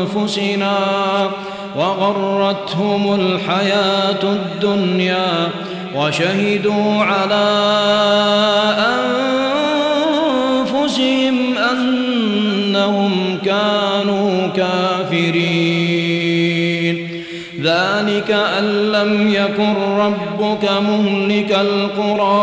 أنفسنا 0.00 0.78
وغرتهم 1.76 3.14
الحياة 3.14 3.69
وشهدوا 6.10 7.04
على 7.04 7.46
أنفسهم 10.58 11.58
أنهم 11.58 13.38
كانوا 13.44 14.46
كافرين. 14.46 15.70
ذلك 17.62 18.30
أن 18.58 18.64
لم 18.92 19.34
يكن 19.34 19.74
ربك 19.98 20.70
مهلك 20.70 21.52
القرى 21.52 22.39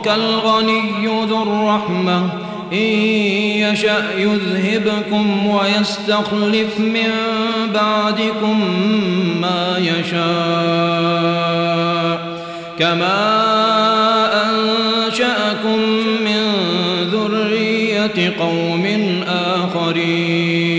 وربك 0.00 0.08
الغني 0.08 1.06
ذو 1.26 1.42
الرحمة. 1.42 2.28
إن 2.72 2.78
يشأ 3.72 4.04
يذهبكم 4.18 5.46
ويستخلف 5.46 6.78
من 6.78 7.10
بعدكم 7.74 8.60
ما 9.40 9.78
يشاء. 9.78 10.20
كما 12.78 13.40
أنشأكم 14.42 15.78
من 16.24 16.52
ذرية 17.12 18.36
قوم 18.40 18.86
آخرين. 19.28 20.69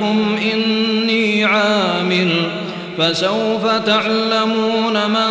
مكانتكم 0.00 0.36
إني 0.52 1.44
عامل 1.44 2.30
فسوف 2.98 3.66
تعلمون 3.66 5.10
من 5.10 5.30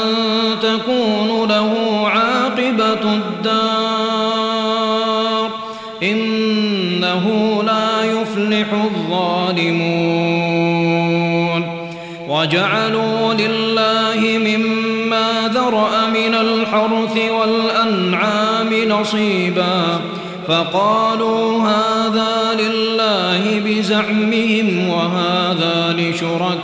تكون 0.61 1.49
له 1.49 1.73
عاقبة 2.07 3.13
الدار 3.13 4.29
إنه 6.03 7.25
لا 7.63 8.03
يفلح 8.03 8.67
الظالمون 8.73 9.79
وجعلوا 12.29 13.33
لله 13.33 14.37
مما 14.37 15.51
ذرأ 15.53 16.07
من 16.07 16.35
الحرث 16.35 17.17
والأنعام 17.31 18.73
نصيبا 18.87 19.99
فقالوا 20.49 21.61
هذا 21.61 22.57
لله 22.59 23.61
بزعمهم 23.65 24.89
وهذا 24.89 25.95
لشركائنا. 25.97 26.59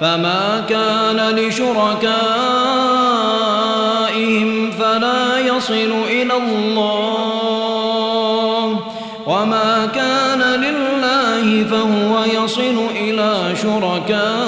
فما 0.00 0.64
كان 0.68 1.36
لشركائهم 1.36 2.08
فلا 4.70 5.38
يصل 5.38 5.92
إلى 6.10 6.36
الله. 6.36 7.58
وما 9.26 9.88
كان 9.94 10.42
لله 10.42 11.64
فهو 11.70 12.24
يصل 12.44 12.86
إلى 12.96 13.56
شركائهم. 13.62 14.47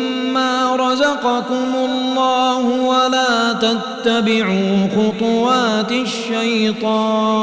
رزقكم 0.75 1.75
الله 1.75 2.65
ولا 2.65 3.53
تتبعوا 3.53 4.87
خطوات 4.95 5.91
الشيطان 5.91 7.41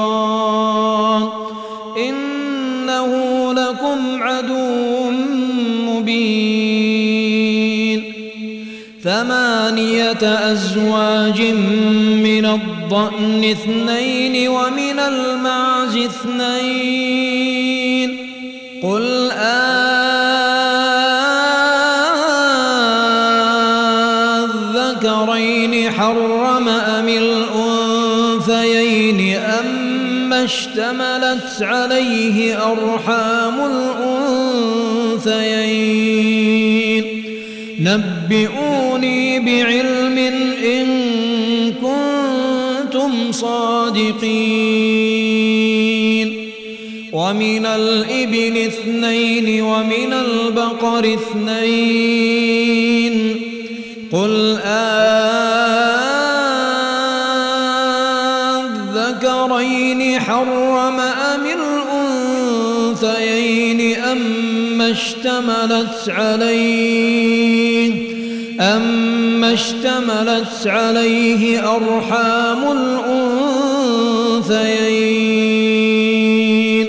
إنه 2.08 3.12
لكم 3.52 4.22
عدو 4.22 5.10
مبين 5.88 7.08
ثمانية 9.04 10.52
أزواج 10.52 11.40
من 12.22 12.46
الضأن 12.46 13.44
اثنين 13.44 14.48
ومن 14.48 14.98
المعز 14.98 15.96
اثنين 15.96 17.28
قل 18.82 19.07
اشتملت 30.48 31.56
عليه 31.60 32.56
أرحام 32.72 33.56
الأنثيين. 35.24 37.04
نبئوني 37.80 39.40
بعلم 39.40 40.18
إن 40.64 40.86
كنتم 41.72 43.32
صادقين. 43.32 44.18
ومن 47.12 47.66
الإبل 47.66 48.66
اثنين 48.66 49.62
ومن 49.62 50.12
البقر 50.12 51.14
اثنين. 51.14 53.36
قل 54.12 54.58
آذكرين 54.64 55.17
حرم 60.20 61.00
أم 61.00 61.46
الأنثيين 62.96 64.02
أما 64.02 64.90
اشتملت 64.90 66.08
عليه 66.08 67.92
أما 68.60 69.52
اشتملت 69.52 70.66
عليه 70.66 71.74
أرحام 71.76 72.64
الأنثيين 74.42 76.88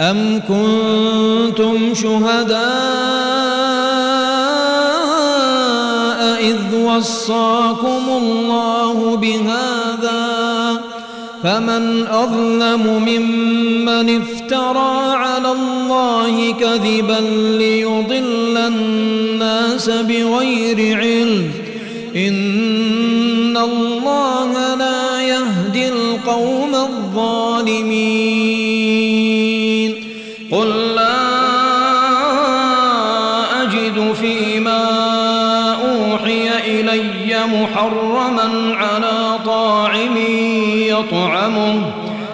أم 0.00 0.40
كنتم 0.48 1.94
شهداء 1.94 2.68
إذ 6.40 6.76
وصاكم 6.84 8.17
فمن 11.42 12.06
أظلم 12.06 13.04
ممن 13.06 14.22
افترى 14.22 15.16
على 15.16 15.52
الله 15.52 16.52
كذبا 16.52 17.20
ليضل 17.58 18.56
الناس 18.56 19.90
بغير 19.90 20.98
علم. 20.98 21.50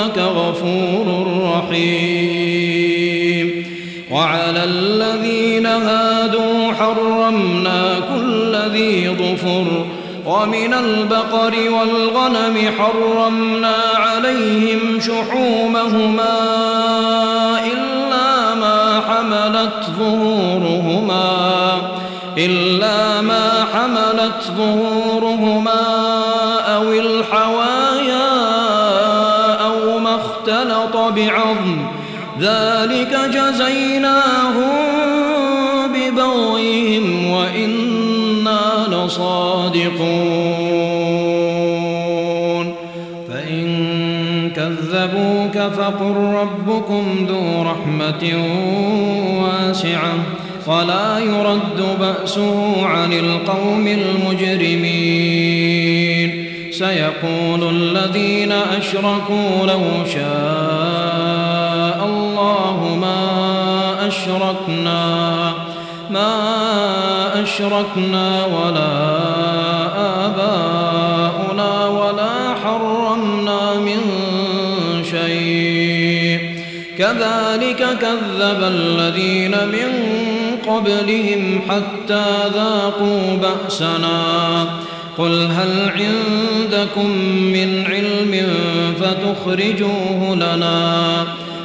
ربك 0.00 0.18
غفور 0.18 1.26
رحيم. 1.42 2.96
وعلى 4.10 4.64
الذين 4.64 5.66
هادوا 5.66 6.72
حرمنا 6.72 7.94
كل 8.14 8.56
ذي 8.72 9.08
ظفر. 9.08 9.86
ومن 10.26 10.74
البقر 10.74 11.54
والغنم 11.70 12.72
حرمنا 12.78 13.76
عليهم 13.96 15.00
شحومهما 15.00 16.38
إلا 17.66 18.54
ما 18.54 19.02
حملت 19.08 19.84
ظهورهما. 19.98 21.32
إلا 22.38 23.09
ذلك 32.40 33.18
جزيناهم 33.34 34.70
ببغيهم 35.94 37.30
وإنا 37.30 38.86
لصادقون. 38.88 40.10
فإن 43.28 43.66
كذبوك 44.56 45.56
فقل 45.58 46.14
ربكم 46.14 47.26
ذو 47.28 47.62
رحمة 47.62 48.24
واسعة 49.42 50.14
ولا 50.66 51.18
يرد 51.18 51.80
بأسه 52.00 52.86
عن 52.86 53.12
القوم 53.12 53.86
المجرمين. 53.86 55.50
سيقول 56.72 57.62
الذين 57.76 58.52
أشركوا 58.52 59.66
لو 59.66 59.82
شاء 60.14 60.89
أشركنا 64.10 65.52
ما 66.10 66.32
أشركنا 67.42 68.44
ولا 68.44 68.92
آباؤنا 70.26 71.86
ولا 71.86 72.54
حرمنا 72.64 73.74
من 73.74 74.00
شيء. 75.10 76.60
كذلك 76.98 77.80
كذب 78.00 78.60
الذين 78.62 79.50
من 79.50 79.90
قبلهم 80.68 81.60
حتى 81.68 82.26
ذاقوا 82.54 83.36
بأسنا. 83.42 84.20
قل 85.18 85.48
هل 85.50 85.92
عندكم 86.00 87.06
من 87.56 87.84
علم 87.86 88.32
فتخرجوه 89.00 90.34
لنا؟ 90.34 91.24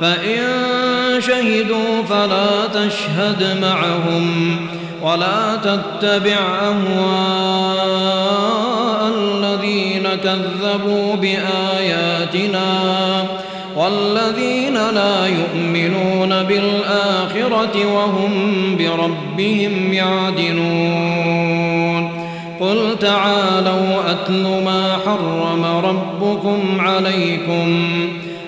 فإن 0.00 0.38
شهدوا 1.20 2.02
فلا 2.08 2.66
تشهد 2.74 3.60
معهم 3.60 4.56
ولا 5.02 5.56
تتبع 5.56 6.38
أهواء 6.62 8.28
الذين 9.14 10.08
كذبوا 10.24 11.14
بآياتنا 11.14 12.68
والذين 13.76 14.74
لا 14.74 15.26
يؤمنون 15.26 16.42
بالآخرة 16.42 17.86
وهم 17.94 18.32
بربهم 18.76 19.92
يعدلون 19.92 21.48
قل 22.60 22.98
تعالوا 23.00 24.10
أتل 24.10 24.62
ما 24.64 24.98
حرم 25.06 25.64
ربكم 25.64 26.80
عليكم 26.80 27.88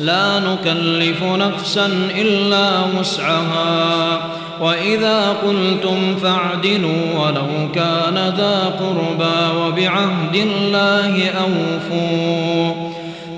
لا 0.00 0.40
نكلف 0.40 1.22
نفسا 1.22 1.86
إلا 2.18 2.70
وسعها. 3.00 4.20
وإذا 4.60 5.36
قلتم 5.46 6.16
فاعدلوا 6.22 7.18
ولو 7.18 7.72
كان 7.74 8.34
ذا 8.36 8.72
قربى 8.80 9.58
وبعهد 9.58 10.34
الله 10.34 11.28
أوفوا. 11.28 12.74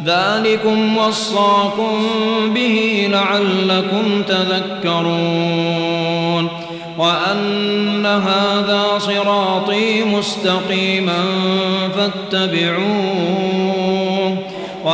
ذلكم 0.04 0.96
وصاكم 0.96 1.96
به 2.54 3.08
لعلكم 3.10 4.22
تذكرون. 4.28 6.48
وأن 6.98 8.06
هذا 8.06 8.84
صراطي 8.98 10.04
مستقيما 10.04 11.24
فاتبعوه 11.96 13.15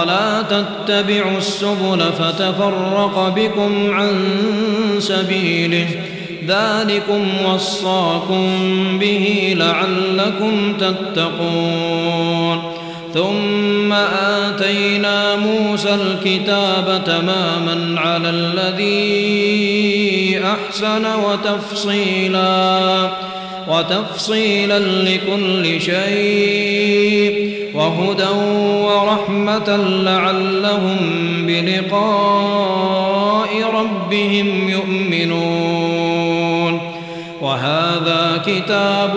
ولا 0.03 0.43
تتبعوا 0.43 1.39
السبل 1.39 2.03
فتفرق 2.19 3.33
بكم 3.37 3.91
عن 3.91 4.25
سبيله. 4.99 5.87
ذلكم 6.49 7.27
وصاكم 7.45 8.49
به 8.99 9.55
لعلكم 9.57 10.75
تتقون. 10.81 12.63
ثم 13.15 13.93
آتينا 13.93 15.37
موسى 15.37 15.95
الكتاب 15.95 17.03
تماما 17.07 18.01
على 18.01 18.31
الذي 18.31 19.31
أحسن 20.45 21.07
وتفصيلا 21.15 23.11
وتفصيلا 23.69 24.79
لكل 24.79 25.81
شيء. 25.81 27.32
وهدى 27.83 28.35
ورحمة 28.85 29.77
لعلهم 29.77 30.99
بلقاء 31.47 33.51
ربهم 33.75 34.69
يؤمنون. 34.69 36.81
وهذا 37.43 38.43
كتاب 38.47 39.15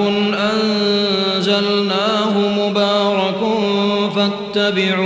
أنزل 0.54 1.26
أنزلناه 1.36 2.36
مبارك 2.38 3.42
فاتبعوه 4.16 5.06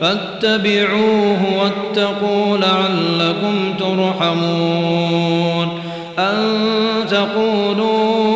فاتبعوه 0.00 1.42
واتقوا 1.58 2.56
لعلكم 2.56 3.74
ترحمون. 3.78 5.68
أن 6.18 6.36
تقولوا 7.10 8.33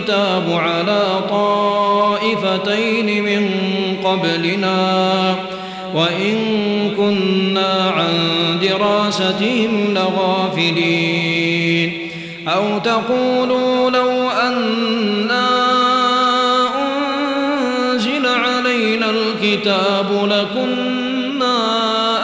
الكتاب 0.00 0.52
على 0.52 1.02
طائفتين 1.30 3.24
من 3.24 3.50
قبلنا. 4.04 5.34
وإن 5.94 6.36
كنا 6.96 7.92
عن 7.96 8.14
دراستهم 8.62 9.94
لغافلين. 9.94 11.92
أو 12.48 12.78
تقولوا 12.78 13.90
لو 13.90 14.30
أنا 14.30 15.48
أنزل 17.92 18.26
علينا 18.26 19.10
الكتاب 19.10 20.28
لكنا 20.30 21.56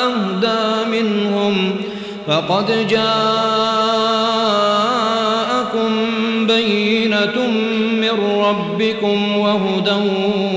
أهدى 0.05 0.91
منهم. 0.91 1.77
فقد 2.29 2.87
جاءكم 2.89 3.56
ربكم 8.51 9.39
وهدى 9.39 10.11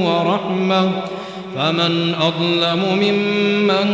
ورحمة 0.04 0.92
فمن 1.56 2.16
أظلم 2.16 2.80
ممن 2.94 3.88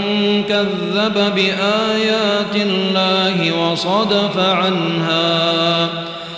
كذب 0.50 1.34
بآيات 1.36 2.56
الله 2.56 3.62
وصدف 3.62 4.38
عنها 4.40 5.90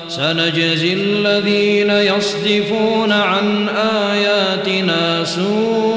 سنجزي 0.08 0.94
الذين 0.94 1.90
يصدفون 1.90 3.12
عن 3.12 3.70
آياتنا 3.70 5.24
سوء 5.24 5.97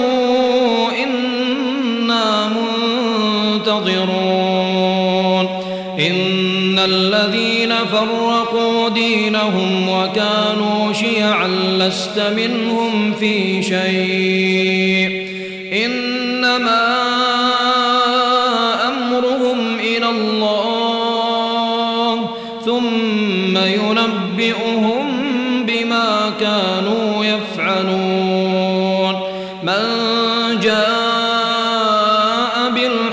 دينهم 8.89 9.89
وكانوا 9.89 10.93
شيعا 10.93 11.47
لست 11.47 12.19
منهم 12.19 13.13
في 13.13 13.63
شيء. 13.63 15.27
إنما 15.85 17.00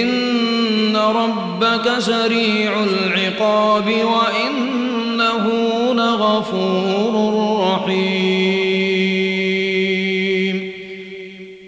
إن 0.00 0.96
ربك 0.96 1.98
سريع 1.98 2.84
العقاب 2.84 3.86
وإنه 3.86 5.50
لغفور 5.94 7.01